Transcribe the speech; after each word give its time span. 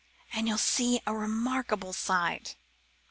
And 0.33 0.47
you'll 0.47 0.57
see 0.57 0.99
a 1.05 1.13
remarkable 1.15 1.93
sight.' 1.93 2.55